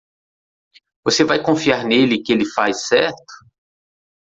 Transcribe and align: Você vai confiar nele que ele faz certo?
Você 1.05 1.23
vai 1.23 1.43
confiar 1.43 1.85
nele 1.85 2.23
que 2.23 2.33
ele 2.33 2.43
faz 2.55 2.87
certo? 2.87 3.23